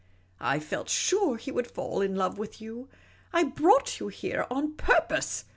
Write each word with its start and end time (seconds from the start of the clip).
I 0.39 0.57
felt 0.59 0.89
sure 0.89 1.37
he 1.37 1.51
would 1.51 1.69
fall 1.69 2.01
in 2.01 2.15
love 2.15 2.39
with 2.39 2.59
you. 2.59 2.89
I 3.31 3.43
brought 3.43 3.99
you 3.99 4.07
here 4.07 4.47
on 4.49 4.73
purpose. 4.73 5.45